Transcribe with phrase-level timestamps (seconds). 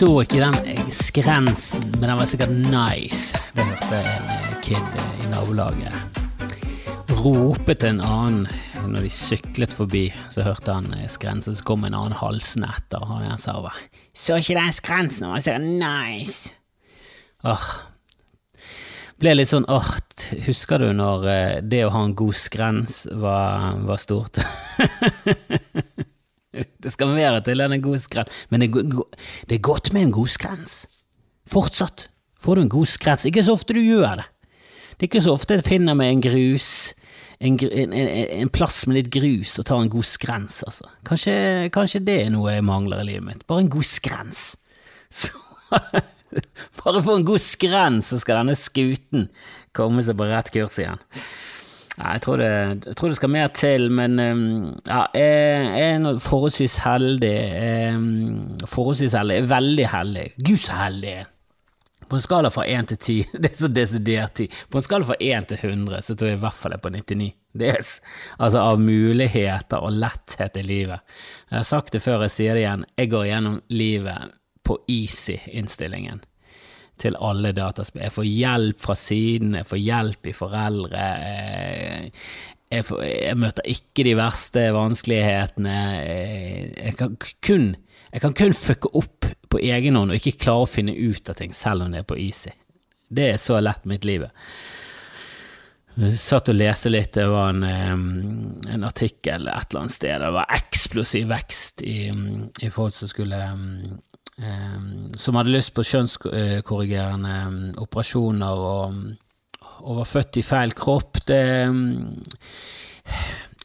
[0.00, 3.36] så ikke den skrensen, men den var sikkert nice.
[3.52, 5.92] Det hørte en eh, kid eh, i nabolaget
[7.20, 8.46] rope til en annen
[8.88, 10.06] når de syklet forbi.
[10.32, 13.04] Så hørte han eh, skrensen, så kom en annen halsende etter.
[13.04, 13.76] Og han sa bare
[14.16, 16.54] 'Så ikke den skrensen, den var sikkert nice'.
[17.44, 17.68] Åh.
[19.20, 19.90] Ble litt sånn åh,
[20.46, 24.40] husker du når det å ha en god skrens var, var stort?
[26.82, 28.70] det skal mer til en god skrens, men det,
[29.48, 30.84] det er godt med en god skrens.
[31.50, 32.08] Fortsatt
[32.40, 33.26] får du en god skrens.
[33.28, 34.28] Ikke så ofte du gjør det.
[35.00, 36.70] Det er ikke så ofte jeg finner meg en grus,
[37.40, 40.90] en, en, en plass med litt grus og tar en god skrens, altså.
[41.08, 41.34] Kanskje,
[41.72, 43.46] kanskje det er noe jeg mangler i livet mitt.
[43.48, 44.42] Bare en god skrens.
[45.20, 45.32] Så,
[46.78, 49.24] bare få en god skrens, så skal denne skuten
[49.74, 51.00] komme seg på rett kurs igjen.
[52.00, 52.52] Nei, jeg tror, det,
[52.86, 54.44] jeg tror det skal mer til, men um,
[54.86, 57.34] ja, jeg, jeg er forholdsvis heldig.
[57.92, 59.36] Um, forholdsvis heldig.
[59.36, 60.24] Er veldig heldig.
[60.38, 61.28] Gud, så heldig jeg er.
[62.10, 65.06] På en skala fra 1 til 10, det er så desidert 10, på en skala
[65.06, 67.28] fra 1 til 100, så tror jeg i hvert fall jeg er på 99.
[67.60, 67.92] Det er,
[68.46, 71.04] altså av muligheter og letthet i livet.
[71.50, 74.34] Jeg har sagt det før, jeg sier det igjen, jeg går gjennom livet
[74.66, 76.24] på easy-innstillingen
[77.00, 78.04] til alle dataspill.
[78.06, 81.04] Jeg får hjelp fra siden, jeg får hjelp i foreldre.
[81.26, 82.10] eh,
[82.70, 85.76] Jeg, får, jeg møter ikke de verste vanskelighetene.
[86.06, 87.70] eh, Jeg kan kun,
[88.12, 91.34] jeg kan kun fucke opp på egen hånd og ikke klare å finne ut av
[91.40, 92.52] ting, selv om det er på easy.
[93.10, 94.28] Det er så lett mitt liv.
[95.98, 100.20] Jeg satt og leste litt, det var en, eh, en artikkel et eller annet sted,
[100.22, 101.96] det var eksplosiv vekst i,
[102.62, 103.98] i folk som skulle eh,
[105.20, 109.00] Som hadde lyst på kjønnskorrigerende eh, operasjoner og,
[109.82, 111.20] og var født i feil kropp.
[111.28, 111.40] Det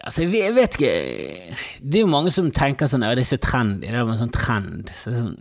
[0.05, 3.41] Altså, jeg vet- ikke Det er jo mange som tenker sånn Ja, det er så
[3.41, 4.91] trendy, det er en sånn trend.
[4.93, 5.37] Så sånn,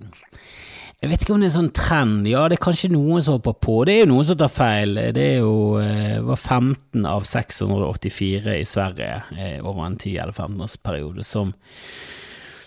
[1.03, 2.29] jeg vet ikke om det er en sånn trend.
[2.31, 3.75] Ja, det er kanskje noen som hopper på.
[3.85, 4.95] Det er jo noen som tar feil.
[5.13, 10.33] Det er jo eh, var 15 av 684 i Sverige eh, over en 10- eller
[10.33, 11.53] 15-årsperiode som,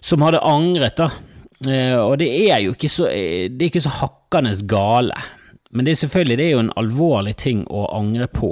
[0.01, 1.09] som hadde angret, da.
[1.65, 5.15] Eh, og det er jo ikke så, eh, det er ikke så hakkende gale.
[5.71, 8.51] Men det er selvfølgelig det er jo en alvorlig ting å angre på.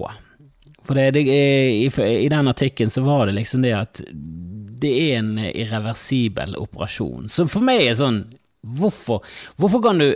[0.86, 4.02] For det, det, i, I den artikkelen så var det liksom det at
[4.86, 7.30] det er en irreversibel operasjon.
[7.32, 8.24] Så for meg er sånn
[8.66, 9.22] Hvorfor,
[9.62, 10.08] hvorfor kan du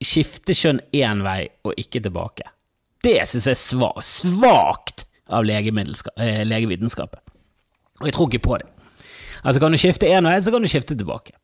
[0.00, 2.46] skifte kjønn én vei og ikke tilbake?
[3.04, 7.20] Det syns jeg er sva- svakt av eh, legevitenskapen.
[8.00, 8.68] Og jeg tror ikke på det.
[9.44, 11.36] Altså Kan du skifte én vei, så kan du skifte tilbake.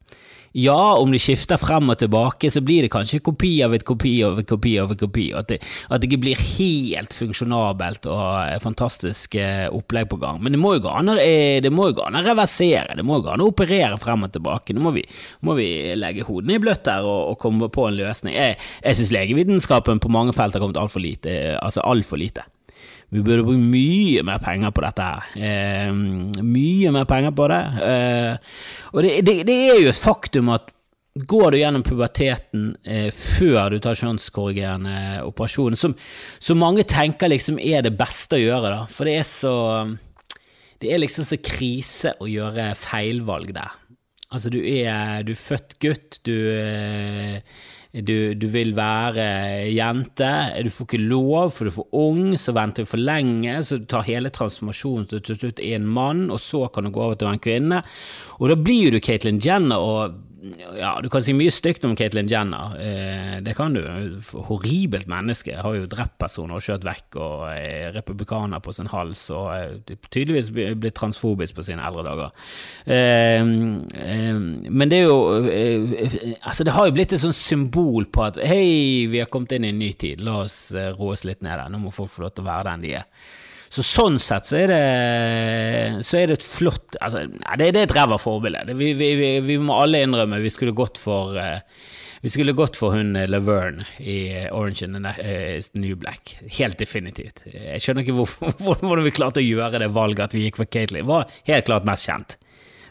[0.52, 4.14] Ja, om du skifter frem og tilbake, så blir det kanskje kopi av et kopi
[4.26, 8.60] av et kopi av et kopi, at det, at det ikke blir helt funksjonabelt og
[8.64, 10.42] fantastisk eh, opplegg på gang.
[10.44, 13.50] Men eh, det må jo gå an å reversere, det må jo gå an å
[13.52, 14.76] operere frem og tilbake.
[14.76, 15.06] Nå må vi,
[15.40, 18.36] må vi legge hodene i bløtt der og, og komme på en løsning.
[18.36, 22.57] Jeg, jeg syns legevitenskapen på mange felt har kommet altfor lite, altså altså altfor lite.
[23.08, 25.28] Vi burde bruke mye mer penger på dette her.
[25.48, 25.92] Eh,
[26.44, 27.62] mye mer penger på det.
[27.86, 28.58] Eh,
[28.92, 30.74] og det, det, det er jo et faktum at
[31.18, 35.96] går du gjennom puberteten eh, før du tar kjønnskorrigerende operasjon, som,
[36.38, 38.84] som mange tenker liksom er det beste å gjøre, da.
[38.92, 39.56] For det er så
[40.78, 43.72] Det er liksom så krise å gjøre feilvalg der.
[44.30, 47.40] Altså, du er, du er født gutt, du eh,
[48.04, 49.24] du, du vil være
[49.72, 50.30] jente,
[50.64, 53.80] du får ikke lov, for du er for ung, så venter du for lenge, så
[53.80, 57.02] du tar hele transformasjonen til til slutt er en mann, og så kan du gå
[57.02, 57.82] over til å være en kvinne.
[58.38, 60.27] Og da blir du Caitlyn Jenner, og
[60.78, 63.80] ja, du kan si mye stygt om Caitlyn Jenner, eh, det kan du.
[64.48, 69.24] Horribelt menneske, har jo drept personer og kjørt vekk, og er republikaner på sin hals,
[69.34, 72.46] og er tydeligvis blitt transfobisk på sine eldre dager.
[72.86, 74.38] Eh, eh,
[74.70, 75.18] men det er jo
[75.50, 79.56] eh, Altså, det har jo blitt et sånn symbol på at hei, vi har kommet
[79.56, 81.94] inn i en ny tid, la oss eh, roe oss litt ned der, nå må
[81.94, 83.28] folk få lov til å være den de er.
[83.68, 84.82] Så sånn sett så er det,
[86.06, 88.64] så er det et flott altså, det, det er et ræva forbilde.
[88.78, 91.60] Vi, vi, vi, vi må alle innrømme vi skulle gått for eh,
[92.20, 96.38] vi skulle gått for hun eh, Laverne i eh, Orange and the New Black.
[96.58, 97.44] Helt definitivt.
[97.52, 100.70] Jeg skjønner ikke hvorfor, hvordan vi klarte å gjøre det valget at vi gikk for
[100.70, 101.06] Katelyn.
[101.08, 102.38] Var helt klart mest kjent.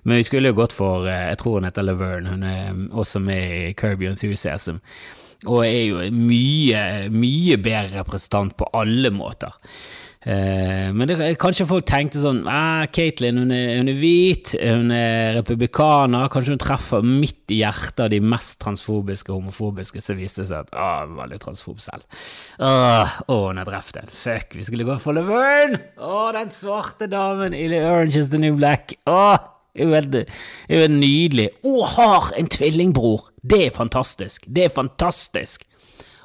[0.07, 2.35] Men vi skulle jo gått for Jeg tror hun heter Laverne.
[2.35, 4.79] Hun er mm, også med i Kirby Enthusiasm.
[5.45, 6.83] Og er jo mye,
[7.13, 9.57] mye bedre representant på alle måter.
[10.21, 15.35] Eh, men det, kanskje folk tenkte sånn ah, Caitlyn hun, hun er hvit, hun er
[15.37, 16.29] republikaner.
[16.33, 20.01] Kanskje hun treffer midt i hjertet av de mest transfobiske homofobiske.
[20.03, 22.07] Så viste det seg at ah, hun var litt transfob selv.
[22.57, 24.09] Åh, åh, hun har drept en.
[24.23, 25.83] Fuck, vi skulle gå for Laverne!
[26.01, 28.97] Å, den svarte damen i The Orange is the New Black.
[29.07, 29.37] Åh,
[29.77, 30.25] det
[30.65, 31.51] er jo nydelig.
[31.69, 33.29] Og har en tvillingbror!
[33.47, 34.47] Det er fantastisk.
[34.49, 35.63] Det er fantastisk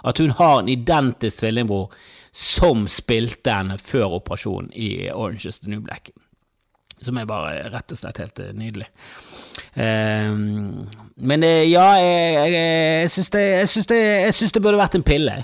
[0.02, 1.92] at hun har en identisk tvillingbror
[2.32, 6.10] som spilte henne før operasjonen i Orange is the New Black.
[7.02, 8.86] Som er bare rett og slett helt eh, nydelig.
[9.74, 10.86] Um,
[11.16, 13.44] men eh, ja, jeg, jeg, jeg syns det,
[13.90, 15.34] det, det, burde vært en pille.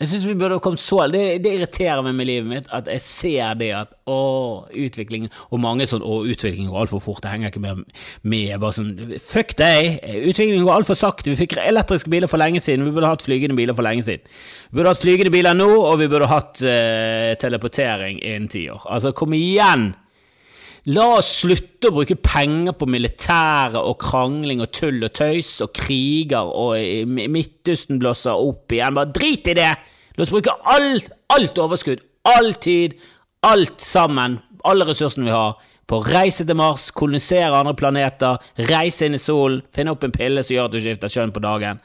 [0.00, 3.02] Jeg synes vi burde kommet så det, det, irriterer meg med livet mitt at jeg
[3.04, 7.52] ser det at å, utvikling Og mange sånn å, utvikling går altfor fort, jeg henger
[7.52, 7.84] ikke med.
[8.22, 10.00] med bare sånn, Fuck deg!
[10.24, 11.28] Utviklingen går altfor sakte.
[11.28, 14.24] Vi fikk elektriske biler for lenge siden, vi burde hatt flygende biler for lenge siden.
[14.70, 18.86] Vi burde hatt flygende biler nå, og vi burde hatt uh, teleportering innen ti år.
[18.88, 19.90] Altså, kom igjen!
[20.90, 25.74] La oss slutte å bruke penger på militæret og krangling og tull og tøys og
[25.76, 28.96] kriger og Midtøsten blåser opp igjen.
[28.96, 29.70] Bare drit i det!
[30.16, 32.02] La oss bruke alt, alt overskudd,
[32.32, 32.96] all tid,
[33.46, 38.40] alt sammen, alle ressursene vi har, på å reise til Mars, kolonisere andre planeter,
[38.70, 41.44] reise inn i solen, finne opp en pille som gjør at du skifter kjønn på
[41.44, 41.82] dagen.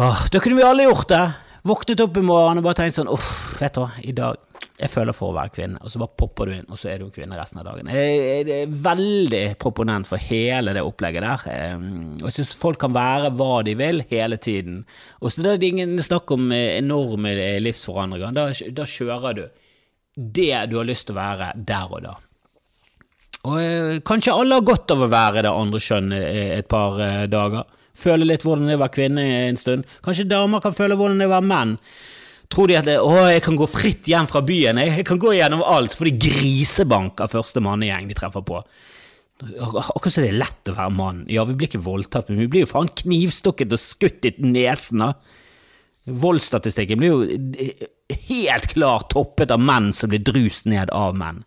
[0.00, 1.24] Åh, da kunne vi alle gjort det.
[1.66, 4.38] Våknet opp i morgen og bare tenkt sånn Uff, vet du hva, i dag
[4.80, 7.02] jeg føler for å være kvinne, og så bare popper du inn, og så er
[7.02, 7.90] du kvinne resten av dagen.
[7.92, 11.44] Jeg er veldig proponent for hele det opplegget der.
[12.22, 14.82] Og jeg syns folk kan være hva de vil hele tiden.
[15.20, 18.32] Og så da er det ingen snakk om enorme livsforandringer.
[18.36, 18.48] Da,
[18.80, 19.44] da kjører du
[20.20, 22.16] det du har lyst til å være der og da.
[23.48, 27.26] Og eh, kanskje alle har godt av å være det andre kjønnet et par eh,
[27.30, 27.68] dager.
[28.00, 29.88] Føle litt hvordan det er å være kvinne en stund.
[30.04, 31.76] Kanskje damer kan føle hvordan det er å være menn.
[32.50, 35.20] Tror de at det, å, jeg kan gå fritt hjem fra byen, jeg, jeg kan
[35.22, 38.62] gå gjennom alt, for de grisebanker første mannegjeng de treffer på.
[39.40, 41.20] Akkurat som det er lett å være mann.
[41.30, 45.04] Ja, vi blir ikke voldtatt, men vi blir jo faen knivstukket og skutt i nesen,
[45.06, 45.12] da.
[46.10, 47.86] Voldsstatistikken blir jo
[48.26, 51.44] helt klart toppet av menn som blir drust ned av menn.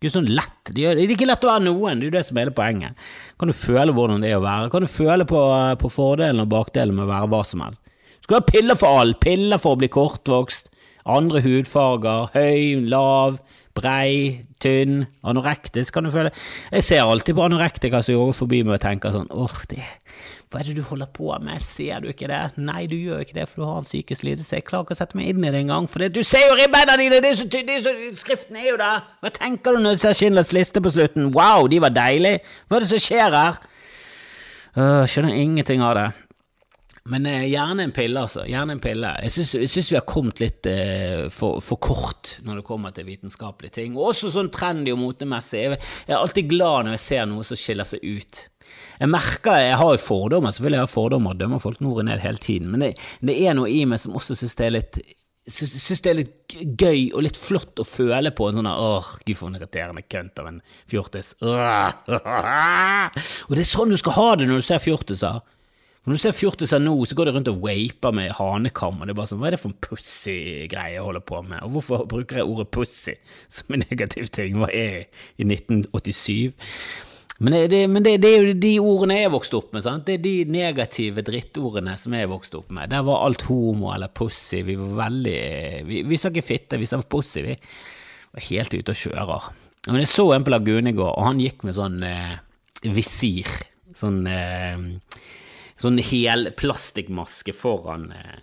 [0.00, 0.72] Det er sånn lett.
[0.74, 3.04] Det er ikke lett å være noen, det er jo det som er hele poenget.
[3.38, 4.70] Kan du føle hvordan det er å være?
[4.72, 5.42] Kan du føle på,
[5.78, 7.84] på fordelen og bakdelen med å være hva som helst?
[8.22, 9.20] Skal ha piller for alt.
[9.22, 10.70] Piller for å bli kortvokst,
[11.10, 13.40] andre hudfarger, høy, lav,
[13.74, 16.30] brei, tynn, anorektisk, kan du føle.
[16.70, 19.82] Jeg ser alltid på anorektikere som går forbi meg og tenker sånn åh, det
[20.52, 22.40] hva er det du holder på med, ser du ikke det?
[22.60, 24.58] Nei, du gjør ikke det, for du har en psykisk lidelse.
[24.58, 26.58] Jeg klarer ikke å sette meg inn i det engang, for det, du ser jo
[26.58, 27.78] ribbeina dine, det er så tydelig,
[28.20, 29.00] skriften er jo der.
[29.24, 31.30] Hva tenker du når du ser Schindlers liste på slutten?
[31.32, 32.42] Wow, de var deilige.
[32.68, 33.62] Hva er det som skjer her?
[34.76, 36.06] Uh, skjønner ingenting av det.
[37.10, 38.44] Men eh, gjerne en pille, altså.
[38.46, 39.10] Gjerne en pille.
[39.26, 43.74] Jeg syns vi har kommet litt eh, for, for, kort når det kommer til vitenskapelige
[43.80, 43.96] ting.
[43.98, 45.64] Og også sånn trendy og motemessig.
[45.64, 48.44] Jeg, jeg, er alltid glad når jeg ser noe som skiller seg ut.
[49.00, 52.06] Jeg merker, jeg har jo fordommer, selvfølgelig har jeg fordommer og dømmer folk nord og
[52.06, 52.92] ned hele tiden, men det,
[53.26, 55.02] det er noe i meg som også syns det er litt
[55.50, 59.34] Syns det er litt gøy og litt flott å føle på en sånn åh, gud
[59.34, 61.32] for en irriterende kønt av en fjortis.
[61.42, 61.50] Og
[63.50, 65.42] det er sånn du skal ha det når du ser fjortiser.
[66.02, 69.12] Når du ser fjortiser nå, så går de rundt og vaper med hanekam, og det
[69.14, 72.08] er bare sånn, hva er det for en pussy-greie jeg holder på med, og hvorfor
[72.10, 73.14] bruker jeg ordet pussy
[73.46, 75.04] som en negativ ting, hva er
[75.38, 76.58] i 1987?
[77.42, 80.04] Men, det, men det, det, er jo de ordene jeg vokste vokst opp med, sant?
[80.06, 82.90] det er de negative drittordene som jeg vokste vokst opp med.
[82.90, 85.38] Der var alt homo eller pussy, vi var veldig
[85.88, 89.48] Vi, vi sa ikke fitte, vi sa pussy, vi var helt ute og kjører.
[89.86, 92.36] Men jeg så en på Lagune i går, og han gikk med sånn eh,
[92.94, 93.50] visir,
[93.98, 94.86] sånn eh,
[95.82, 98.42] sånn hel plastikkmaske foran eh,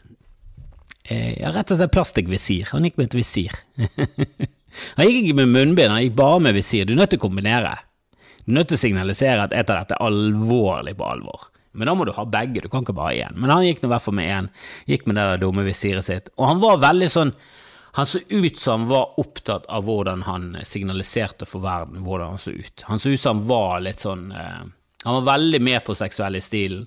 [1.10, 2.70] eh, Ja, rett og slett plastikkvisir.
[2.74, 3.56] Han gikk med et visir.
[4.98, 6.86] han gikk ikke med munnbind, han gikk bare med visir.
[6.86, 7.78] Du er nødt til å kombinere.
[8.44, 11.50] Du er nødt til å signalisere at et av dette er alvorlig på alvor.
[11.72, 13.38] Men da må du ha begge, du kan ikke bare én.
[13.38, 14.50] Men han gikk nå i hvert fall med én.
[14.90, 16.32] Gikk med det der dumme visiret sitt.
[16.40, 17.34] Og han var veldig sånn
[17.98, 22.42] Han så ut som han var opptatt av hvordan han signaliserte for verden hvordan han
[22.42, 22.84] så ut.
[22.86, 24.60] Han så ut som han var litt sånn eh,
[25.06, 26.84] Han var veldig metroseksuell i stilen.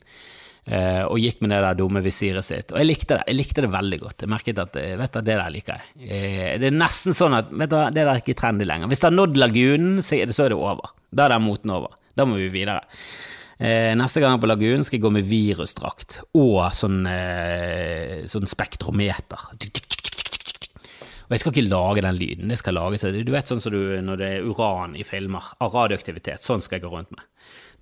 [0.62, 2.70] Uh, og gikk med det der dumme visiret sitt.
[2.70, 4.22] Og jeg likte det jeg likte det veldig godt.
[4.22, 5.88] Jeg merket at eh, vet du, det der liker jeg.
[6.06, 8.90] Uh, det er nesten sånn at vet du, det der er ikke trendy lenger.
[8.92, 10.94] Hvis det har nådd lagunen, så er det over.
[11.10, 11.98] Da er den moten over.
[12.14, 12.84] Da må vi videre.
[13.62, 17.04] Neste gang på lagunen skal jeg gå med virusdrakt og sånn,
[18.26, 19.44] sånn spektrometer.
[21.32, 22.50] Og jeg skal ikke lage den lyden.
[22.50, 25.76] Det skal lages, du vet sånn som du, når det er uran i filmer, av
[25.78, 26.42] radioaktivitet.
[26.42, 27.22] Sånn skal jeg gå rundt med.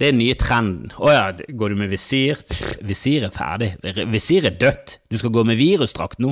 [0.01, 0.93] Det er den nye trenden.
[0.97, 1.25] Å ja,
[1.61, 2.39] går du med visir?
[2.89, 3.75] Visir er ferdig.
[4.09, 4.95] Visir er dødt.
[5.13, 6.31] Du skal gå med virusdrakt nå.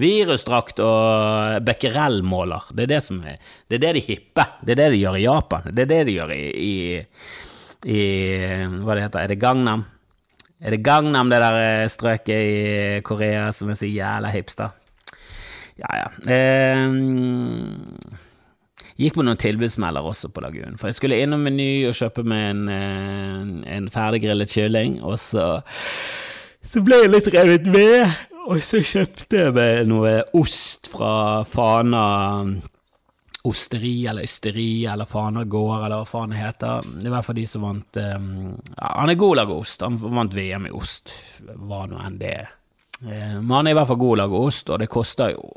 [0.00, 2.70] Virusdrakt og becquerel-måler.
[2.72, 3.36] Det er det som er
[3.68, 4.54] Det er det de hipper.
[4.64, 5.68] Det er det de gjør i Japan.
[5.68, 7.04] Det er det de gjør i, i,
[7.92, 8.00] i
[8.80, 9.84] Hva det heter Er det Gangnam?
[10.56, 14.72] Er det Gangnam, det der eh, strøket i Korea som er så jævla hipster?
[15.76, 16.08] Ja, ja.
[16.24, 16.88] Eh,
[19.00, 20.76] Gikk på noen tilbudsmelder også på Lagunen.
[20.76, 25.62] for jeg skulle innom Meny og kjøpe meg en, eh, en ferdiggrillet kylling, og så,
[26.60, 28.12] så ble jeg litt revet med,
[28.44, 31.14] og så kjøpte jeg noe ost fra
[31.48, 32.04] Fana
[33.48, 36.84] osteri eller ysteri eller Fana gård, eller hva faen det heter.
[36.84, 38.30] Det er i hvert fall de som vant um,
[38.76, 39.84] ja, Han er god til å lage ost.
[39.86, 42.50] Han vant VM i ost, hva nå enn det er.
[43.00, 45.32] Uh, men han er i hvert fall god til å lage ost, og det koster
[45.32, 45.48] jo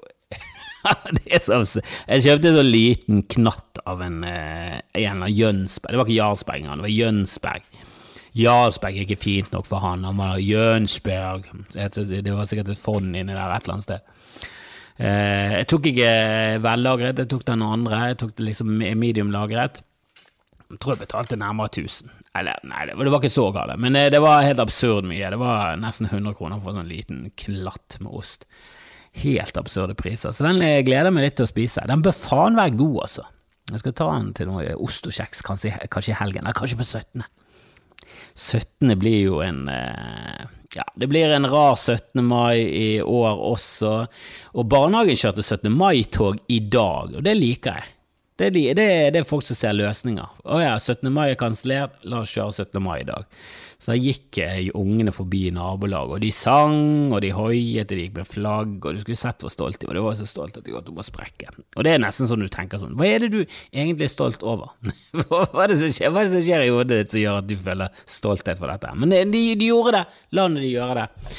[1.46, 1.64] som,
[2.08, 5.94] jeg kjøpte en så liten knatt av en, uh, en av Jønsberg.
[5.94, 7.70] Det var ikke Jarlsberg engang, det var Jønsberg.
[8.34, 11.48] Jarlsberg er ikke fint nok for han, han var Jønsberg.
[11.76, 14.12] Det var sikkert et fond inni der et eller annet sted.
[14.94, 16.12] Uh, jeg tok ikke
[16.64, 18.04] vellagret, jeg tok den andre.
[18.12, 19.84] Jeg tok det liksom medium-lagret.
[20.74, 22.10] Jeg tror jeg betalte nærmere 1000.
[22.34, 25.30] Eller, nei, det var, ikke så galt, men det, var helt absurd mye.
[25.30, 28.48] Det var nesten 100 kroner for en sånn liten klatt med ost.
[29.22, 30.34] Helt absurde priser.
[30.34, 31.86] Så den gleder jeg meg litt til å spise.
[31.90, 33.28] Den bør faen være god, altså.
[33.72, 36.44] Jeg skal ta den til noe ost og kjeks, kanskje, kanskje i helgen.
[36.44, 37.24] Eller kanskje på 17.
[38.34, 38.94] 17.
[39.00, 40.44] blir jo en eh,
[40.74, 42.24] Ja, det blir en rar 17.
[42.26, 43.94] mai i år også.
[44.58, 45.70] Og barnehagen kjørte 17.
[45.72, 47.93] mai-tog i dag, og det liker jeg.
[48.34, 50.40] Det, det, det, er folk som ser løsninger.
[50.50, 51.06] Å ja, 17.
[51.14, 52.80] mai er kansellert, la oss kjøre 17.
[52.82, 53.28] mai i dag.
[53.78, 54.40] Så da gikk
[54.80, 58.96] ungene forbi nabolaget, og de sang, og de hoiet, og de gikk med flagg, og
[58.96, 60.00] du skulle sett hvor stolt de var.
[60.00, 61.54] De var så stolt at de holdt på å sprekke.
[61.76, 64.42] Og det er nesten sånn du tenker sånn, hva er det du egentlig er stolt
[64.42, 64.74] over?
[65.28, 67.40] hva, er det som skjer, hva er det som skjer i hodet ditt som gjør
[67.44, 68.98] at du føler stolthet for dette?
[68.98, 71.30] Men de, de gjorde det, la de gjøre det.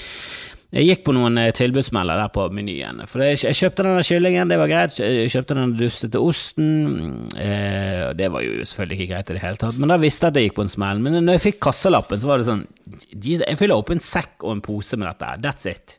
[0.74, 3.04] Jeg gikk på noen eh, tilbudsmelder der på menyen.
[3.06, 4.96] For jeg, kjøpte denne kyllingen, det var greit.
[4.98, 6.70] Jeg kjøpte den dustete osten.
[7.38, 10.34] Eh, det var jo selvfølgelig ikke greit i det hele tatt, men da visste jeg
[10.34, 11.02] at jeg gikk på en smell.
[11.04, 12.64] Men når jeg fikk kassalappen, så var det sånn
[13.14, 15.30] Jeg fyller opp en sekk og en pose med dette.
[15.44, 15.98] That's it.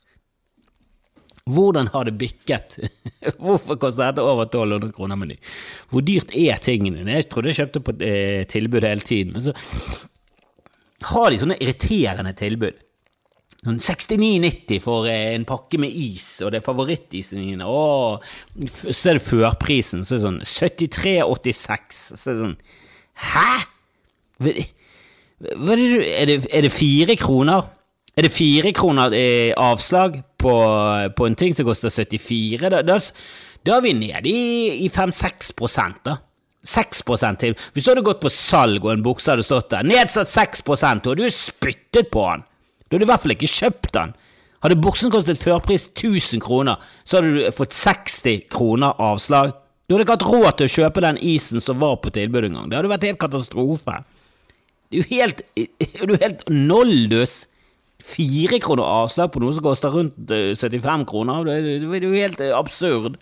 [1.55, 2.79] Hvordan har det bikket?
[3.44, 5.38] Hvorfor koster dette over 1200 kroner meny?
[5.91, 7.05] Hvor dyrt er tingene?
[7.05, 9.55] Jeg trodde jeg kjøpte på eh, tilbud hele tiden, men så
[11.13, 12.82] har de sånne irriterende tilbud.
[13.66, 17.64] 69,90 for eh, en pakke med is, og det er favorittisen din.
[17.66, 18.22] Åh,
[18.92, 22.04] så er det førprisen, så er det sånn 73,86.
[22.14, 22.60] Så er det sånn
[23.26, 23.48] Hæ?!
[24.44, 27.66] Hva, er, det, er, det, er det fire kroner?
[28.16, 30.54] Er det fire kroner eh, avslag på,
[31.16, 32.70] på, en ting som koster 74?
[32.72, 33.00] Da, da,
[33.66, 35.54] da er vi nede i, i 5-6
[36.06, 36.20] da.
[36.66, 37.04] 6
[37.40, 37.56] til.
[37.74, 41.18] Hvis du hadde gått på salg og en bukse hadde stått der, nedsatt 6 og
[41.18, 42.46] du spyttet på den
[42.96, 44.16] du hadde i hvert fall ikke kjøpt den.
[44.64, 49.54] Hadde buksen kostet førpris 1000 kroner, så hadde du fått 60 kroner avslag.
[49.86, 52.72] Du hadde ikke hatt råd til å kjøpe den isen som var på tilbud engang.
[52.72, 54.00] Det hadde vært helt katastrofe.
[54.90, 57.44] Det er jo helt, er du helt noldus.
[58.06, 61.46] Fire kroner avslag på noe som koster rundt 75 eh, kroner.
[61.46, 63.20] Det er jo helt eh, absurd.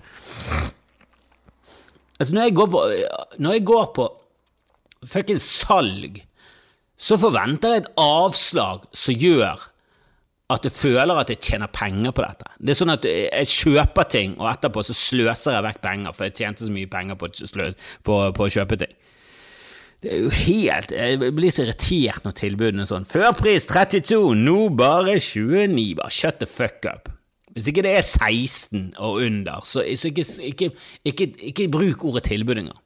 [2.20, 2.82] Altså, når jeg går på
[3.42, 4.08] Når jeg går på
[5.10, 6.22] fuckings salg
[7.00, 9.70] så forventer jeg et avslag som gjør
[10.54, 12.50] at jeg føler at jeg tjener penger på dette.
[12.60, 16.28] Det er sånn at jeg kjøper ting, og etterpå så sløser jeg vekk penger, for
[16.28, 18.94] jeg tjente så mye penger på, på, på å kjøpe ting.
[20.04, 23.08] Det er jo helt Jeg blir så irritert når tilbudene er sånn.
[23.08, 25.94] Førpris 32, nå bare 29.
[26.02, 27.08] Bare shut the fuck up.
[27.54, 30.72] Hvis ikke det er 16 og under, så, så ikke, ikke,
[31.06, 32.80] ikke, ikke, bruk ordet tilbud engang.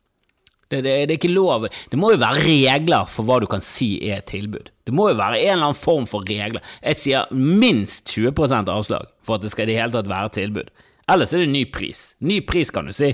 [0.67, 1.67] Det, det, det, er ikke lov.
[1.91, 4.71] Det må jo være regler for hva du kan si er et tilbud.
[4.87, 6.63] Det må jo være en eller annen form for regler.
[6.81, 10.73] Jeg sier minst 20% avslag for at det skal i det hele tatt være tilbud.
[11.07, 12.09] Ellers er det ny pris.
[12.19, 13.13] Ny pris, kan du si.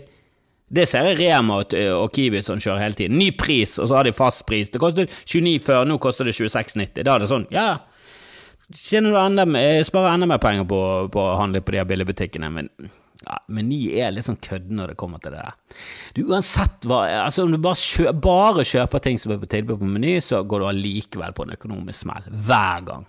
[0.73, 3.19] Det ser jeg Rema og, og Kiwi som kjører hele tiden.
[3.21, 4.71] Ny pris, og så har de fast pris.
[4.73, 7.03] Det kostet 29 før, nå koster det 26,90.
[7.03, 7.67] Da er det sånn, ja
[8.73, 9.43] Tjener du enda,
[9.85, 10.79] sparer enda mer penger på,
[11.13, 12.69] på å handle på de her billigbutikkene, men
[13.23, 15.81] ja, Meny er litt sånn kødden når det kommer til det der.
[16.15, 19.81] Du, uansett hva altså Om du bare, kjø, bare kjøper ting som er på tilbud
[19.81, 22.31] på Meny, så går du allikevel på en økonomisk smell.
[22.47, 23.05] Hver gang.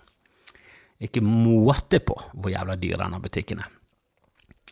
[1.03, 3.71] Ikke måte på hvor jævla dyr denne butikken er.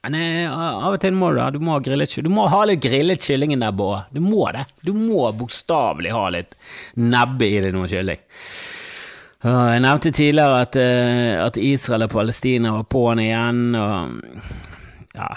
[0.04, 3.24] Men eh, av og til må du da, du må, du må ha litt grillet
[3.24, 4.10] kyllingen der, òg.
[4.12, 4.66] Du må det.
[4.84, 6.58] Du må bokstavelig ha litt
[7.00, 8.20] nebbe i det noe kylling.
[9.44, 14.20] Jeg nevnte tidligere at, eh, at Israel og Palestina var på'n igjen, og
[15.14, 15.32] ja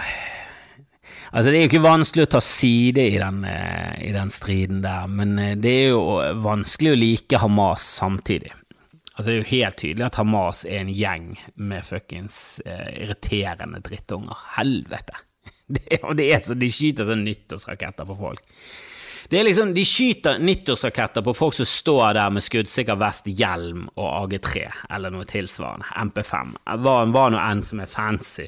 [1.32, 4.78] Altså, det er jo ikke vanskelig å ta side i den, eh, i den striden
[4.84, 6.04] der, men eh, det er jo
[6.40, 8.52] vanskelig å like Hamas samtidig.
[9.16, 13.82] Altså, det er jo helt tydelig at Hamas er en gjeng med fuckings eh, irriterende
[13.84, 14.44] drittunger.
[14.56, 15.22] Helvete!
[15.66, 18.42] Det, og det er så, de skyter sånn nyttårsraketter på folk.
[19.26, 23.88] Det er liksom, De skyter nyttårsraketter på folk som står der med skuddsikker vest, hjelm
[23.96, 24.62] og AG3,
[24.94, 25.88] eller noe tilsvarende.
[26.06, 26.54] MP5.
[26.84, 28.46] Hva, hva nå enn som er fancy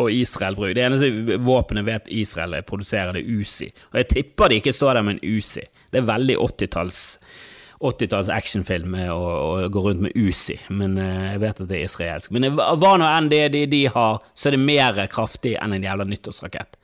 [0.00, 0.74] og Israel bruker.
[0.76, 3.68] Det eneste våpenet vet Israel produserer, det er Uzi.
[3.92, 5.64] Og jeg tipper de ikke står der med en Uzi.
[5.92, 7.02] Det er veldig 80-talls
[7.82, 12.30] 80-talls actionfilm å gå rundt med Uzi, men uh, jeg vet at det er israelsk.
[12.34, 15.88] Men hva nå enn det de, de, har, så er det mer kraftig enn en
[15.88, 16.78] jævla nyttårsrakett.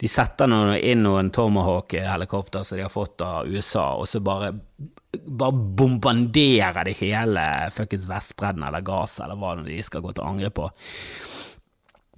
[0.00, 4.54] De setter noe inn noen Tomahawk-helikopter som de har fått av USA, og så bare,
[5.12, 7.44] bare bombarderer de hele
[7.76, 10.70] fuckings Vestbredden eller Gaza eller hva de skal gå til angrep på.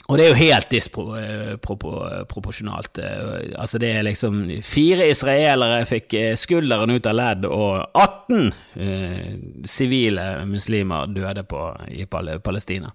[0.04, 2.98] Og det er jo helt disproporsjonalt.
[2.98, 7.80] Eh, eh, altså, det er liksom Fire israelere fikk eh, skulderen ut av ledd, og
[7.96, 8.52] 18
[9.64, 12.92] sivile eh, muslimer døde på, i Palestina.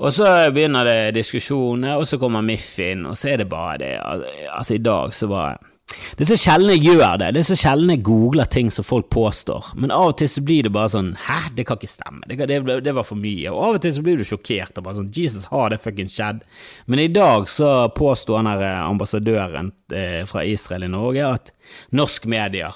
[0.00, 3.78] Og så begynner det diskusjoner, og så kommer MIF inn, og så er det bare
[3.80, 5.58] det Altså, i dag så var
[5.90, 8.86] det er så sjelden jeg gjør det, det er så sjelden jeg googler ting som
[8.86, 11.90] folk påstår, men av og til så blir det bare sånn Hæ, det kan ikke
[11.90, 13.50] stemme, det, det, det var for mye.
[13.50, 16.14] Og av og til så blir du sjokkert og bare sånn Jesus, har det fuckings
[16.16, 16.44] skjedd?
[16.90, 21.52] Men i dag så påsto han her eh, ambassadøren eh, fra Israel i Norge at
[21.96, 22.72] norsk media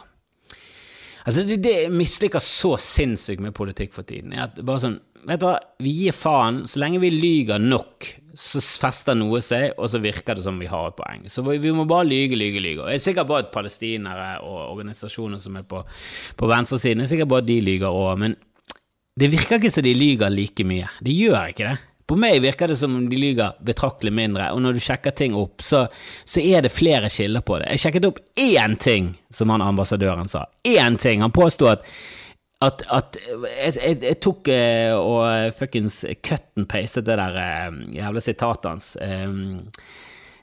[1.24, 5.40] Altså, det, det misliker så sinnssykt med politikk for tiden, er at bare sånn Vet
[5.40, 6.66] du hva, vi gir faen.
[6.68, 10.68] Så lenge vi lyger nok, så fester noe seg, og så virker det som vi
[10.70, 11.24] har et poeng.
[11.30, 12.82] Så vi må bare lyge, lyge, lyge.
[12.82, 15.82] Og Jeg er sikker på at palestinere og organisasjoner som er på,
[16.36, 18.36] på venstresiden, er sikker på at de lyger òg, men
[19.14, 20.88] det virker ikke som de lyger like mye.
[21.06, 21.76] De gjør ikke det.
[22.04, 25.36] På meg virker det som om de lyver betraktelig mindre, og når du sjekker ting
[25.38, 25.86] opp, så,
[26.28, 27.70] så, er det flere kilder på det.
[27.72, 30.44] Jeg sjekket opp én ting som han ambassadøren sa.
[30.68, 31.24] Én ting!
[31.24, 31.86] Han påsto at,
[32.66, 37.78] at, at jeg, jeg, jeg, tok uh, og fuckings cut and pastet det der uh,
[37.94, 38.90] jævla sitatet hans.
[39.00, 39.68] Um,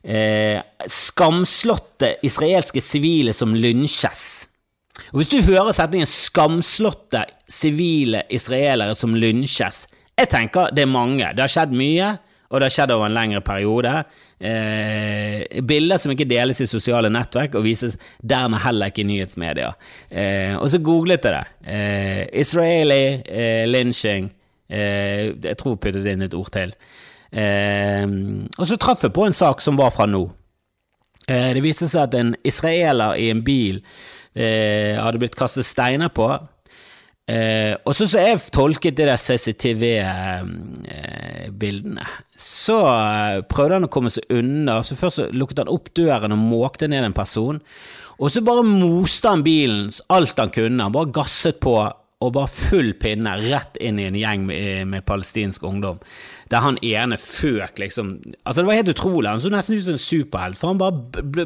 [0.06, 4.24] uh, skamslåtte israelske sivile som lynsjes.
[5.12, 9.88] Og Hvis du hører setningen 'skamslåtte sivile israelere som lynsjes',
[10.20, 11.32] jeg tenker det er mange.
[11.34, 12.18] Det har skjedd mye,
[12.52, 13.94] og det har skjedd over en lengre periode.
[14.42, 19.70] Eh, bilder som ikke deles i sosiale nettverk, og vises dermed heller ikke i nyhetsmedia.
[20.10, 21.72] Eh, og så googlet jeg det.
[21.72, 24.28] Eh, Israeli eh, lynching.
[24.68, 26.76] Eh, jeg tror jeg puttet inn et ord til.
[27.32, 28.06] Eh,
[28.58, 30.26] og så traff jeg på en sak som var fra nå.
[31.32, 33.78] det viste seg at en israeler i en bil
[34.36, 36.28] hadde blitt kastet steiner på.
[37.30, 42.08] Eh, og så jeg tolket de der CCTV-bildene, eh,
[42.42, 44.84] så eh, prøvde han å komme seg unna.
[44.84, 47.62] Så Først så lukket han opp døren og måkte ned en person.
[48.22, 50.84] Og så bare moste han bilen alt han kunne.
[50.84, 51.74] Han bare gasset på
[52.22, 56.00] og bare full pinne rett inn i en gjeng med, med palestinsk ungdom.
[56.52, 58.10] Der han ene føk liksom
[58.44, 59.30] Altså, det var helt utrolig.
[59.30, 61.46] Han så nesten ut som en superhelt, for han bare ble,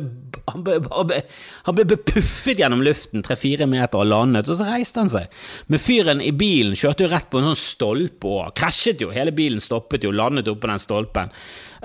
[0.50, 1.20] han ble, ble,
[1.68, 5.38] han ble bepuffet gjennom luften tre-fire meter og landet, og så reiste han seg.
[5.70, 9.14] Men fyren i bilen kjørte jo rett på en sånn stolpe og krasjet jo.
[9.16, 11.32] Hele bilen stoppet jo, landet oppå den stolpen.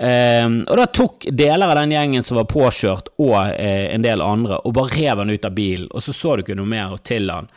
[0.01, 4.23] Um, og da tok deler av den gjengen som var påkjørt, og uh, en del
[4.25, 6.97] andre, og bare rev han ut av bilen, og så så du ikke noe mer
[7.05, 7.51] til han.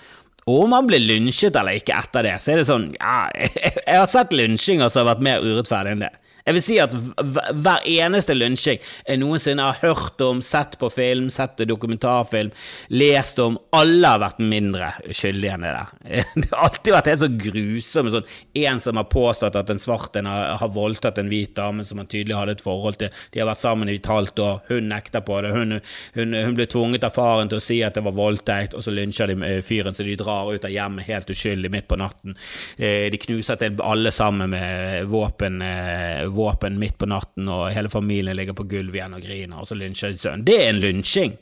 [0.51, 3.31] Og om han blir lynsjet eller ikke etter det, så er det sånn Ja,
[3.89, 6.13] jeg har sett lynsjinger som har vært mer urettferdig enn det.
[6.45, 11.31] Jeg vil si at hver eneste lunsjing jeg noensinne har hørt om, sett på film,
[11.33, 12.51] sett dokumentarfilm,
[12.93, 15.93] lest om, alle har vært mindre skyldige enn det der.
[16.45, 18.13] Det har alltid vært helt så grusomt.
[18.13, 18.29] Sånn,
[18.61, 22.03] en som har påstått at en svart en har, har voldtatt en hvit dame som
[22.03, 23.15] han tydelig hadde et forhold til.
[23.33, 25.55] De har vært sammen i et halvt år, hun nekter på det.
[25.55, 25.79] Hun,
[26.19, 28.93] hun, hun ble tvunget av faren til å si at det var voldtekt, og så
[28.93, 32.37] lynsjer de fyren så de drar ut av hjemmet helt uskyldig midt på natten.
[32.77, 37.93] Eh, de knuser til alle sammen med våpen eh, våpen midt på natten, og hele
[37.93, 40.47] familien ligger på gulvet igjen og griner, og så lynsjer de sønnen.
[40.47, 41.35] Det er en lynsjing.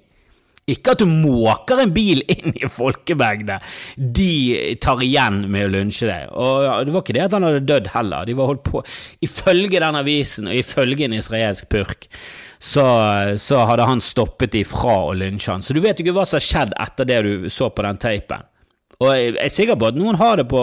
[0.70, 3.56] Ikke at du måker en bil inn i folkemengde.
[3.98, 6.30] De tar igjen med å lunsje deg.
[6.38, 8.28] Og det var ikke det at han hadde dødd heller.
[8.28, 8.84] De var holdt på
[9.26, 12.06] Ifølge den avisen, og ifølge en israelsk purk,
[12.62, 12.86] så,
[13.42, 15.66] så hadde han stoppet de fra å lynsje han.
[15.66, 18.46] Så du vet ikke hva som har skjedd etter det du så på den teipen.
[19.02, 20.62] Og jeg er sikker på at noen har det på,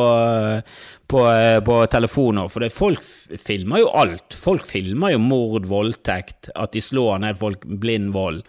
[1.10, 1.22] på,
[1.66, 3.04] på telefoner, for det, folk
[3.42, 4.36] filmer jo alt.
[4.38, 8.44] Folk filmer jo mord, voldtekt, at de slår ned folk, blind vold.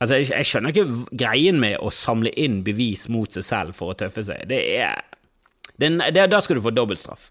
[0.00, 3.92] Altså, jeg, jeg, skjønner ikke greien med å samle inn bevis mot seg selv for
[3.92, 4.46] å tøffe seg.
[4.48, 5.02] Det er,
[5.76, 7.28] det, det, Da skal du få dobbeltstraff.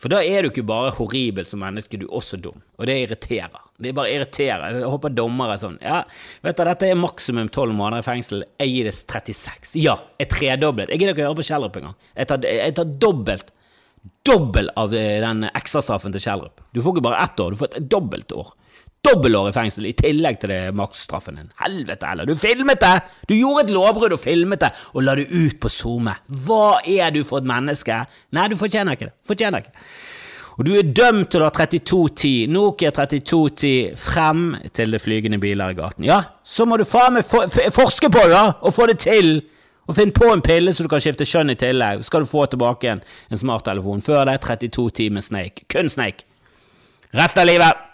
[0.00, 2.62] For da er du ikke bare horribel som menneske, du er også dum.
[2.80, 3.60] Og det irriterer.
[3.76, 4.78] Det bare irriterer.
[4.80, 6.00] Jeg håper dommere er sånn Ja,
[6.44, 8.46] vet du, dette er maksimum tolv måneder i fengsel.
[8.62, 9.74] Jeg gir det 36.
[9.82, 10.90] Ja, jeg tredoblet.
[10.90, 11.98] Jeg gidder ikke å høre på Kjellrup engang.
[12.16, 13.52] Jeg jeg tar dobbelt.
[14.26, 16.64] Dobbel av eh, den ekstrastraffen til Kjellrup.
[16.72, 18.54] Du får ikke bare ett år, du får et dobbelt år
[19.00, 21.52] Dobbelår i fengsel i tillegg til det maksstraffen din.
[21.62, 22.98] Helvete heller, du filmet det!
[23.30, 26.12] Du gjorde et lovbrudd og filmet det, og la det ut på SoMe.
[26.44, 27.96] Hva er du for et menneske?
[28.36, 29.14] Nei, du fortjener ikke det.
[29.30, 29.72] Fortjener ikke.
[30.58, 34.44] Og du er dømt til å ha 3210, Nokia 3210, frem
[34.76, 36.04] til det flygende biler i gaten.
[36.04, 39.38] Ja, så må du faen meg for, forske på det, da, og få det til!
[39.90, 42.04] Og finn på en pille så du kan skifte kjønn i tillegg.
[42.04, 44.04] Så skal du få tilbake en, en smarttelefon.
[44.06, 45.66] Før det 32 timer Snake.
[45.72, 46.28] Kun Snake.
[47.16, 47.86] Resten av livet!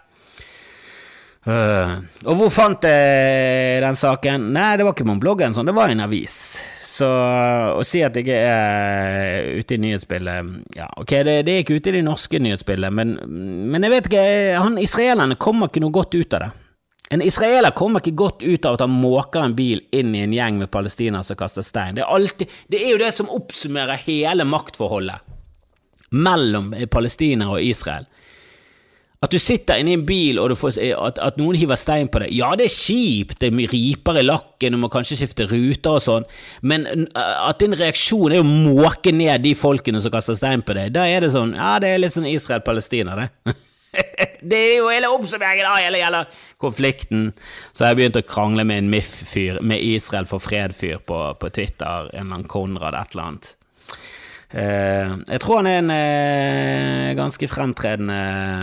[1.46, 4.48] Uh, og hvor fant jeg den saken?
[4.52, 5.68] Nei, det var ikke på bloggen, sånn.
[5.70, 6.34] det var en avis.
[6.96, 11.76] Så å si at jeg er ute i nyhetsbildet Ja, ok, det, det, er ikke
[11.76, 13.14] ute i det norske nyhetsbildet, men,
[13.70, 14.24] men jeg vet ikke
[14.56, 16.50] han, Israelerne kommer ikke noe godt ut av det.
[17.14, 20.34] En israeler kommer ikke godt ut av at han måker en bil inn i en
[20.34, 21.94] gjeng med palestinere som kaster stein.
[21.94, 25.22] Det er, alltid, det er jo det som oppsummerer hele maktforholdet
[26.10, 28.06] mellom palestinere og Israel.
[29.24, 32.34] At du sitter inni en bil og får, at, at, noen hiver stein på deg.
[32.36, 36.04] Ja, det er kjipt, det er riper i lakken, du må kanskje skifte ruter og
[36.04, 36.26] sånn,
[36.60, 36.84] men
[37.16, 41.06] at din reaksjon er å måke ned de folkene som kaster stein på deg, da
[41.08, 43.56] er det sånn Ja, det er litt sånn Israel-Palestina, det.
[44.50, 46.24] det er jo hele oppsummeringen av hele, hele
[46.62, 47.30] konflikten.
[47.72, 52.10] Så jeg begynte å krangle med en MIF-fyr, med Israel for fred-fyr, på, på, Twitter.
[52.12, 53.52] En eller annen Konrad et eller annet.
[54.46, 58.18] Uh, jeg tror han er en uh, ganske fremtredende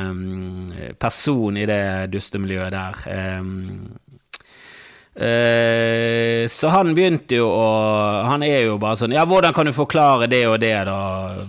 [0.10, 3.02] um, person i det dustemiljøet der.
[3.41, 3.91] Um,
[5.17, 7.67] uh, så han begynte jo å
[8.26, 10.97] Han er jo bare sånn Ja, hvordan kan du forklare det og det, da?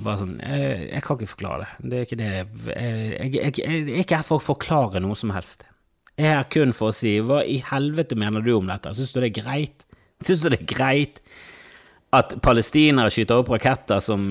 [0.04, 1.70] Bare sånn Jeg, jeg kan ikke forklare det.
[1.90, 5.16] Det er ikke det jeg, jeg, jeg, jeg er ikke her for å forklare noe
[5.18, 5.64] som helst.
[6.18, 8.92] Jeg er her kun for å si Hva i helvete mener du om dette?
[8.96, 9.88] Syns du det er greit?
[10.24, 11.24] Syns du det er greit?
[12.14, 14.24] at palestinere skyter opp raketter som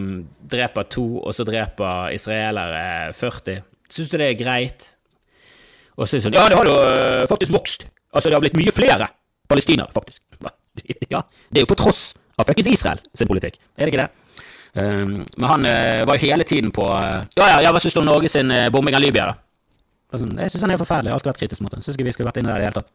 [0.51, 3.63] dreper to, og så dreper israelere 40.
[3.91, 4.87] Syns du det er greit?
[5.97, 6.77] Og så er det sånn Ja, det har jo
[7.29, 7.85] faktisk vokst.
[8.13, 9.09] Altså, det har blitt mye flere
[9.49, 10.21] palestinere, faktisk.
[11.05, 11.19] Ja,
[11.53, 14.23] det er jo på tross av fuckings Israel sin politikk, er det ikke det?
[14.73, 17.93] Um, men han uh, var jo hele tiden på uh, Ja, ja, ja hva syns
[17.93, 19.35] du om Norge sin uh, bombing av Libya, da?
[20.17, 21.11] Jeg syns han er forferdelig.
[21.11, 21.83] Jeg har alltid vært kritisk mot ham.
[21.85, 22.89] Syns ikke vi skulle vært inne der i det hele tatt.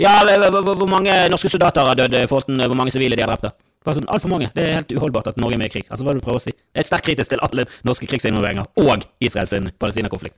[0.00, 0.14] Ja,
[0.60, 2.16] hvor mange norske soldater har dødd?
[2.16, 3.48] i forhold til Hvor mange sivile de har drept?
[3.48, 3.50] da?
[3.84, 4.50] Bare Altfor mange.
[4.54, 5.86] Det er helt uholdbart at Norge er med i krig.
[5.88, 6.52] Altså, hva er det du prøver å si?
[6.52, 10.36] Jeg er sterkt kritisk til alle norske krigsinvolveringer og Israels Palestina-konflikt.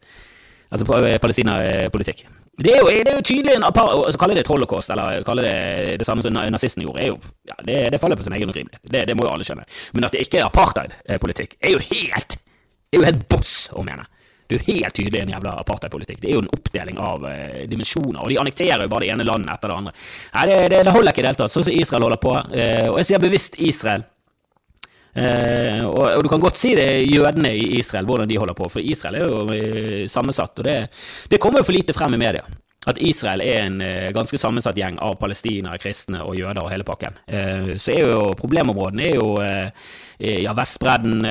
[0.72, 1.22] Altså palestinapolitikk.
[1.22, 2.22] Palestina-politikk.
[2.62, 3.90] Det er jo, det er jo tydelig en apar...
[3.92, 7.16] Altså, kalle det et holocaust, eller kalle det det samme som nazistene gjorde, er jo
[7.48, 8.80] ja, det, det, faller på sin egen urimelighet.
[8.84, 9.64] Det, det, må jo alle skjønne.
[9.96, 12.38] Men at det ikke er apartheid-politikk, er jo helt
[12.92, 14.04] er jo helt boss å mene.
[14.46, 16.18] Det er jo helt tydelig en jævla apartheidpolitikk.
[16.20, 19.24] Det er jo en oppdeling av eh, dimensjoner, og de annekterer jo bare det ene
[19.24, 19.92] landet etter det andre.
[20.34, 22.34] Nei, det, det, det holder ikke i det hele tatt, sånn som Israel holder på.
[22.52, 24.04] Eh, og jeg sier bevisst Israel.
[25.12, 28.70] Uh, og, og, du kan godt si det jødene i Israel, hvordan de holder på,
[28.72, 30.78] for Israel er jo sammensatt, og det,
[31.28, 32.46] det kommer jo for lite frem i media
[32.90, 36.86] at Israel er en eh, ganske sammensatt gjeng av palestinere, kristne og jøder og hele
[36.86, 37.18] pakken.
[37.30, 41.22] Uh, så er jo problemområdene er jo uh, ja, Vestbredden,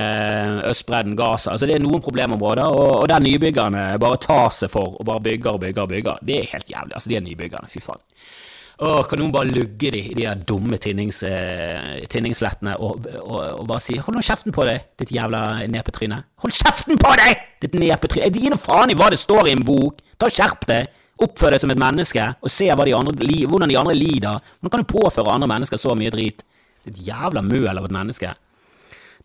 [0.68, 1.54] Østbredden, Gaza.
[1.54, 5.24] Altså det er noen problemområder, og, og der nybyggerne bare tar seg for og bare
[5.28, 6.24] bygger og bygger og bygger.
[6.28, 6.96] Det er helt jævlig.
[6.98, 7.72] Altså, de er nybyggerne.
[7.72, 8.04] Fy faen.
[8.82, 11.20] Åh, kan noen bare lugge de, de der dumme tinnings,
[12.10, 16.18] tinningsflettene og, og, og, bare si 'hold nå kjeften på deg, ditt jævla nepetryne'.
[16.42, 18.32] Hold kjeften på deg, ditt nepetryne!
[18.34, 20.02] Gi nå faen i hva det står i en bok!
[20.18, 20.90] Ta Skjerp deg!
[21.22, 23.14] Oppfør deg som et menneske og se de andre,
[23.46, 24.40] hvordan de andre lider.
[24.58, 26.42] Hvordan kan du påføre andre mennesker så mye drit?
[26.82, 28.34] Ditt jævla møl av et menneske.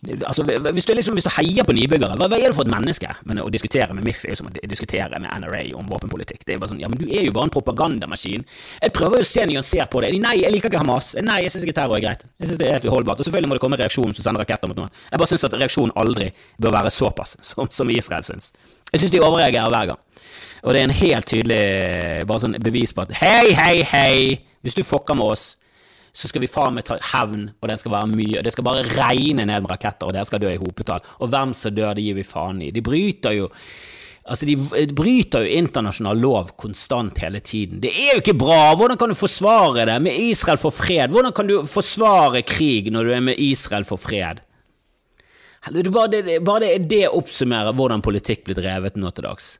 [0.06, 2.72] Altså, hvis, du liksom, hvis du heier på nybyggere, hva, hva, er det for et
[2.72, 3.10] menneske?
[3.26, 6.44] Men Å diskutere med MIF er jo som å diskutere med NRA om våpenpolitikk.
[6.46, 8.46] Det er bare sånn, ja, men Du er jo bare en propagandamaskin.
[8.82, 10.12] Jeg prøver jo å se nyansert på det.
[10.22, 11.12] Nei, jeg liker ikke Hamas.
[11.26, 12.24] Nei, jeg syns ikke terror er greit.
[12.38, 13.20] Jeg synes det er helt uholdbart.
[13.20, 14.94] Og selvfølgelig må det komme reaksjon som sender raketter mot noen.
[15.10, 16.30] Jeg bare syns at reaksjonen aldri
[16.62, 18.52] bør være såpass som, som Israel syns.
[18.92, 20.02] Jeg syns de overreagerer hver gang.
[20.66, 21.62] Og det er en helt tydelig
[22.26, 24.16] bare sånn bevis på at hei, hei, hei,
[24.66, 25.54] hvis du fucker med oss,
[26.16, 28.44] så skal vi faen meg ta hevn, og den skal være mye.
[28.44, 31.04] Det skal bare regne ned med raketter, og dere skal dø i hopetall.
[31.20, 32.72] Og hvem som dør, det gir vi faen i.
[32.72, 33.50] De bryter jo
[34.26, 34.56] Altså, De
[34.90, 37.78] bryter jo internasjonal lov konstant hele tiden.
[37.78, 38.72] Det er jo ikke bra!
[38.74, 41.12] Hvordan kan du forsvare det med Israel for fred?
[41.14, 44.40] Hvordan kan du forsvare krig når du er med Israel for fred?
[45.62, 49.52] Bare det, bare det, det oppsummerer hvordan politikk blir drevet nå til dags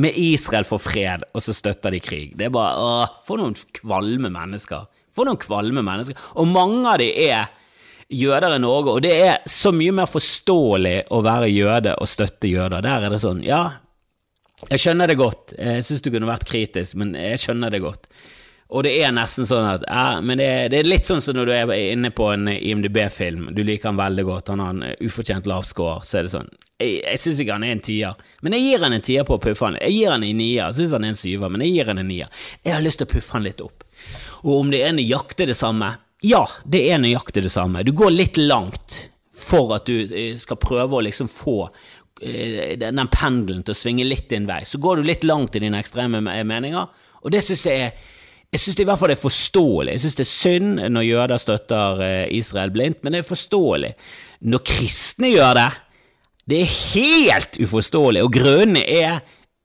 [0.00, 2.32] med Israel for fred, og så støtter de krig.
[2.38, 4.88] Det er bare åh, For noen kvalme mennesker.
[5.16, 6.18] For noen kvalme mennesker.
[6.40, 7.50] Og mange av de er
[8.12, 12.50] jøder i Norge, og det er så mye mer forståelig å være jøde og støtte
[12.50, 12.84] jøder.
[12.84, 13.62] Der er det sånn, ja,
[14.68, 15.54] jeg skjønner det godt.
[15.58, 18.08] Jeg syns du kunne vært kritisk, men jeg skjønner det godt.
[18.72, 21.48] Og det er nesten sånn at ja, men det, det, er litt sånn som når
[21.48, 25.48] du er inne på en IMDb-film, du liker han veldig godt, han har en ufortjent
[25.50, 26.48] lav score, så er det sånn
[26.80, 29.36] Jeg, jeg syns ikke han er en tier, men jeg gir han en tier på
[29.36, 29.76] å puffe han.
[29.78, 32.08] Jeg gir han en nier, syns han er en syver, men jeg gir han en
[32.08, 32.46] nier.
[32.64, 33.84] Jeg har lyst til å puffe han litt opp.
[34.42, 35.92] Og om det er nøyaktig det samme
[36.26, 37.84] Ja, det er nøyaktig det samme.
[37.84, 38.96] Du går litt langt
[39.42, 41.56] for at du eh, skal prøve å liksom få
[42.22, 44.62] eh, den pendelen til å svinge litt din vei.
[44.66, 46.88] Så går du litt langt i dine ekstreme meninger,
[47.22, 48.11] og det syns jeg er
[48.52, 49.92] jeg syns i hvert fall det er forståelig.
[49.94, 53.94] Jeg syns det er synd når jøder støtter eh, Israel blindt, men det er forståelig.
[54.44, 55.70] Når kristne gjør det,
[56.52, 59.22] det er helt uforståelig, og grunnen er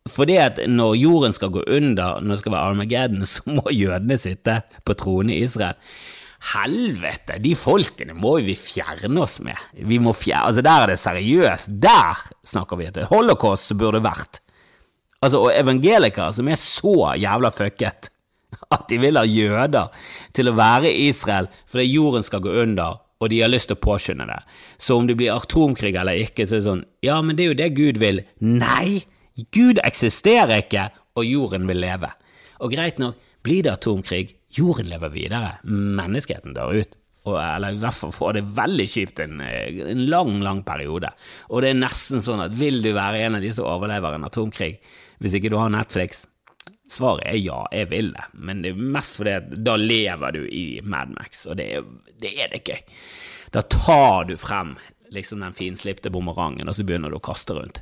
[0.07, 4.15] fordi at når jorden skal gå under, når det skal være Armageddon, så må jødene
[4.21, 5.75] sitte på tronen i Israel.
[6.53, 9.57] Helvete, de folkene må vi fjerne oss med.
[9.83, 11.73] Vi må fjerne, altså Der er det seriøst.
[11.83, 14.39] Der snakker vi etter holocaust burde vært.
[15.19, 18.13] Altså, Og evangelikere som er så jævla fucket
[18.75, 19.91] at de vil ha jøder
[20.37, 23.77] til å være i Israel fordi jorden skal gå under, og de har lyst til
[23.79, 24.39] å påskynde det.
[24.77, 27.53] Så om det blir atomkrig eller ikke, så er det sånn Ja, men det er
[27.53, 28.23] jo det Gud vil.
[28.43, 29.03] Nei!
[29.53, 32.09] Gud eksisterer ikke, og jorden vil leve.
[32.61, 36.95] Og greit nok, blir det atomkrig, jorden lever videre, menneskeheten dør ut.
[37.27, 41.11] Og, eller i hvert fall får det veldig kjipt en, en, lang, lang periode.
[41.51, 44.27] Og det er nesten sånn at vil du være en av de som overlever en
[44.29, 44.77] atomkrig
[45.23, 46.23] hvis ikke du har Netflix?
[46.91, 50.43] Svaret er ja, jeg vil det, men det er mest fordi at da lever du
[50.47, 51.87] i Madmax, og det er,
[52.23, 52.79] det er det gøy.
[53.51, 54.75] Da tar du frem
[55.11, 57.81] liksom den finslipte bumerangen, og så begynner du å kaste rundt.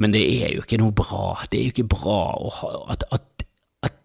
[0.00, 1.34] Men det er jo ikke noe bra.
[1.50, 2.20] Det er jo ikke bra
[2.94, 3.26] at, at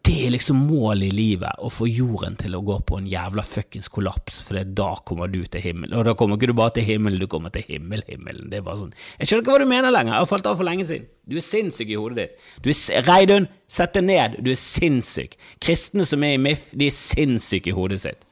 [0.07, 3.43] det er liksom målet i livet, å få jorden til å gå på en jævla
[3.43, 5.97] fuckings kollaps, for da kommer du til himmelen.
[5.99, 8.47] Og da kommer ikke du bare til himmelen, du kommer til himmel, himmelen.
[8.51, 10.61] Det er bare sånn Jeg skjønner ikke hva du mener lenger, jeg har falt av
[10.61, 11.09] for lenge siden.
[11.27, 12.47] Du er sinnssyk i hodet ditt.
[12.63, 15.35] Du er, Reidun, sett deg ned, du er sinnssyk.
[15.63, 18.23] Kristne som er i MIF, de er sinnssyke i hodet sitt.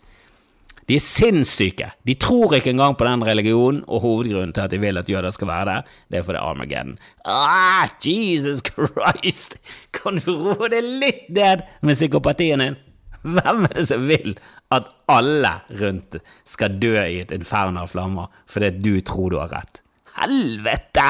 [0.86, 1.88] De er sinnssyke.
[2.06, 5.34] De tror ikke engang på den religionen, og hovedgrunnen til at de vil at jøder
[5.34, 6.98] skal være der, det er fordi Armageddon.
[7.26, 9.58] Ah, Jesus Christ!
[9.98, 12.78] Kan du roe deg litt ned med psykopatien din?
[13.26, 14.36] Hvem er det som vil
[14.76, 19.50] at alle rundt skal dø i et inferno av flammer fordi du tror du har
[19.56, 19.82] rett?
[20.20, 21.08] Helvete!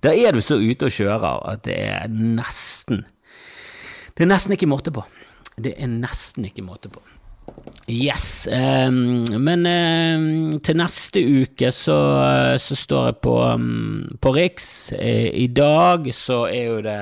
[0.00, 3.02] Da er du så ute og kjører at det er nesten
[4.14, 5.02] Det er nesten ikke måte på.
[5.60, 7.02] Det er nesten ikke måte på.
[7.90, 8.46] Yes.
[8.46, 11.98] Um, men um, til neste uke så,
[12.62, 14.92] så står jeg på, um, på Riks.
[14.94, 17.00] I, I dag så er jo det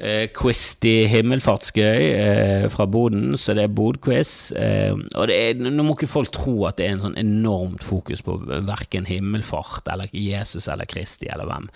[0.00, 4.32] uh, quiz i himmelfartsgøy uh, fra Boden, så det er Bodquiz.
[4.56, 8.24] og det er, nå må ikke folk tro at det er en sånn enormt fokus
[8.24, 11.68] på verken himmelfart eller Jesus eller Kristi eller hvem.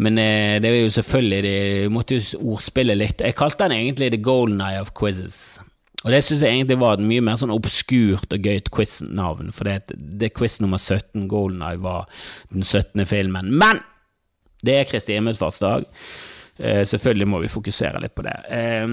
[0.00, 3.20] Men det er jo selvfølgelig De måtte jo ordspille litt.
[3.20, 5.58] Jeg kalte den egentlig The Golden Eye of Quizzes.
[6.04, 9.66] Og det syns jeg egentlig var et mye mer sånn obskurt og gøyt quiz-navn, for
[9.66, 12.06] det, det quiz nummer 17, Golden Eye, var
[12.52, 13.02] den 17.
[13.10, 13.50] filmen.
[13.50, 13.82] Men
[14.62, 15.88] det er Kristi himmelfartsdag.
[16.58, 18.36] Eh, selvfølgelig må vi fokusere litt på det.
[18.54, 18.86] Eh,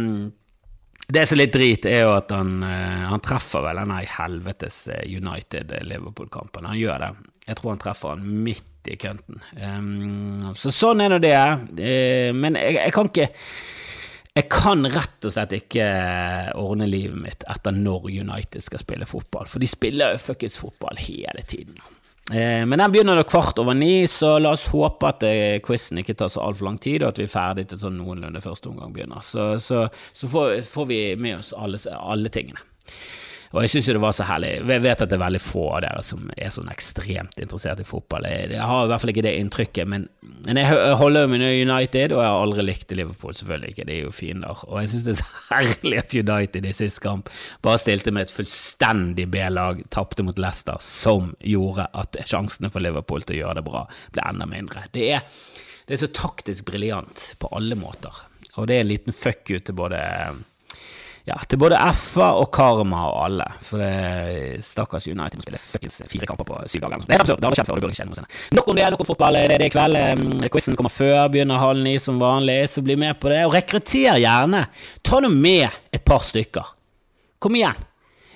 [1.05, 4.87] det som er litt drit, er jo at han, eh, han treffer vel denne helvetes
[4.89, 6.65] eh, United-Liverpool-kampen.
[6.65, 7.11] Han gjør det.
[7.45, 9.37] Jeg tror han treffer han midt i kønten.
[9.53, 11.37] Um, så sånn er nå det.
[11.77, 13.27] Uh, men jeg, jeg kan ikke
[14.35, 19.07] jeg kan rett og slett ikke eh, ordne livet mitt etter når United skal spille
[19.07, 21.79] fotball, for de spiller jo fuckings fotball hele tiden.
[22.33, 26.01] Eh, men den begynner da kvart over ni, så la oss håpe at eh, quizen
[26.01, 28.73] ikke tar så altfor lang tid, og at vi er ferdig til sånn noenlunde første
[28.73, 29.23] omgang begynner.
[29.23, 32.59] Så, så, så får, får, vi med oss alle, alle tingene.
[33.55, 34.49] Og jeg syns jo det var så herlig.
[34.67, 37.87] Jeg vet at det er veldig få av dere som er sånn ekstremt interessert i
[37.87, 38.27] fotball.
[38.27, 40.09] Jeg, har i hvert fall ikke det inntrykket, men,
[40.43, 43.85] men jeg holder jo med United, og jeg har aldri likt Liverpool, selvfølgelig ikke.
[43.87, 44.63] Det er jo fiender.
[44.67, 47.31] Og jeg syns det er så herlig at United i sist kamp
[47.63, 53.23] bare stilte med et fullstendig B-lag, tapte mot Leicester, som gjorde at sjansene for Liverpool
[53.23, 54.83] til å gjøre det bra ble enda mindre.
[54.91, 55.23] Det er,
[55.87, 58.19] det er så taktisk briljant på alle måter.
[58.59, 60.01] Og det er en liten fuck you til både
[61.25, 63.47] ja, til både FA og Karma og alle.
[63.65, 67.01] For det stakkars United må spille fuckings fire kamper på syv dager.
[67.01, 67.41] Det er absurd.
[67.41, 67.79] Det har skjedd før.
[67.79, 68.43] Det burde ikke skje noensinne.
[68.59, 68.85] Nok om det.
[68.93, 69.39] Nok om fotball.
[69.39, 70.51] Det er det i kveld.
[70.53, 71.23] Quizen kommer før.
[71.33, 73.41] Begynner halv ni som vanlig, så bli med på det.
[73.47, 74.67] Og rekrutter gjerne.
[75.01, 76.69] Ta nå med et par stykker.
[77.41, 77.81] Kom igjen.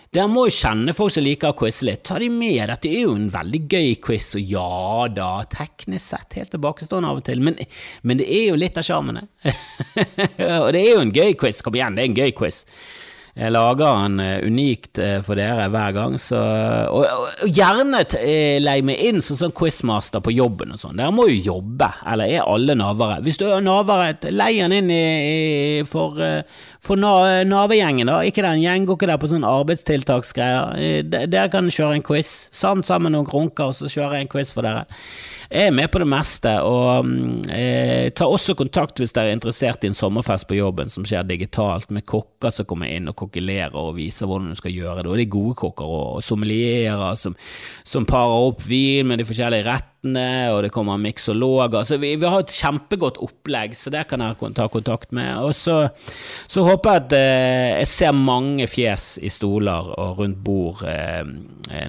[0.10, 2.02] Dere må jo kjenne folk som liker å quize litt.
[2.08, 2.64] Ta de med.
[2.72, 7.20] Dette er jo en veldig gøy quiz, og ja da, teknisk sett helt tilbakestående av
[7.22, 7.60] og til, men,
[8.02, 9.22] men det er jo litt av sjarmen,
[10.64, 11.62] og det er jo en gøy quiz.
[11.62, 12.64] Kom igjen, det er en gøy quiz.
[13.40, 16.40] Jeg lager den uh, unikt uh, for dere hver gang, så
[16.92, 21.00] Og, og, og gjerne uh, leie meg inn som sånn quizmaster på jobben og sånn.
[21.00, 23.22] Dere må jo jobbe, eller er alle navere?
[23.24, 26.20] Hvis du er navere, lei den inn i, i, for,
[26.84, 28.20] for navegjengen, da.
[28.28, 31.08] Ikke den gjeng, går ikke der på sånn arbeidstiltaksgreier.
[31.08, 34.34] Dere kan kjøre en quiz, sammen sammen med noen krunker, og så kjører jeg en
[34.36, 34.84] quiz for dere.
[35.50, 37.08] Jeg er med på det meste, og
[37.50, 41.26] eh, ta også kontakt hvis dere er interessert i en sommerfest på jobben som skjer
[41.26, 45.10] digitalt, med kokker som kommer inn og kokkelerer og viser hvordan du skal gjøre det.
[45.10, 47.34] Og det er gode kokker og sommelierer som,
[47.82, 51.84] som parer opp vin med de forskjellige rettene nettene, og det kommer miksologer.
[51.84, 55.38] Så vi, vi har et kjempegodt opplegg, så det kan jeg ta kontakt med.
[55.44, 55.90] Og så,
[56.48, 61.24] så håper jeg at eh, jeg ser mange fjes i stoler og rundt bord eh,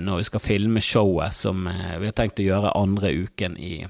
[0.00, 3.84] når vi skal filme showet som eh, vi har tenkt å gjøre andre uken i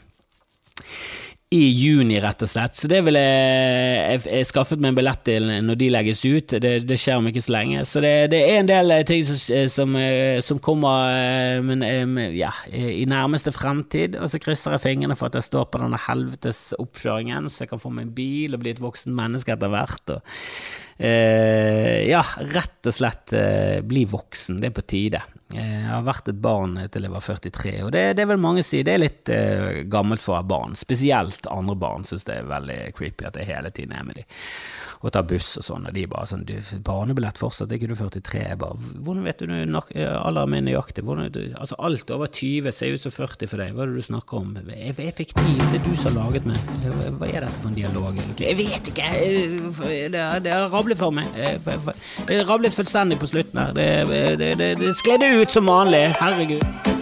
[1.50, 2.76] i juni, rett og slett.
[2.78, 6.54] Så det vil jeg Jeg, skaffet meg en billett til når de legges ut.
[6.62, 7.82] Det, det skjer om ikke så lenge.
[7.90, 9.38] Så det, det er en del ting som,
[9.74, 9.96] som,
[10.46, 14.14] som kommer eh, men, eh, ja, i nærmeste fremtid.
[14.20, 17.72] Og så krysser jeg fingrene for at jeg står på denne helvetes oppkjøringen, så jeg
[17.72, 20.14] kan få meg en bil og bli et voksen menneske etter hvert.
[20.14, 20.38] Og,
[21.00, 24.60] eh, ja, rett og slett eh, bli voksen.
[24.60, 25.22] Det er på tide.
[25.50, 28.84] Jeg har vært et barn til jeg var 43, og det, det vil mange si
[28.86, 30.76] det er litt eh, gammelt for å være barn.
[30.78, 34.30] Spesielt andre barn syns det er veldig creepy at jeg hele tiden er med dem
[35.00, 37.96] og tar buss og sånn, og de bare sånn du, 'Barnebillett fortsatt, er ikke du
[37.96, 43.00] 43?' Jeg bare 'Hvordan vet du alderen min nøyaktig?' Altså, alt over 20 ser ut
[43.00, 44.56] som 40 for deg, hva er det du snakker om?
[44.68, 46.56] Jeg, jeg fikk tid, det er du som har laget meg.
[47.16, 48.46] Hva er dette for en dialog, egentlig?
[48.46, 49.08] Jeg vet ikke!
[50.10, 51.26] Det, det har rablet for meg.
[52.26, 53.74] Det rablet fullstendig på slutten her.
[53.76, 53.90] Det,
[54.38, 56.08] det, det, det skled ut som vanlig.
[56.20, 56.99] Herregud.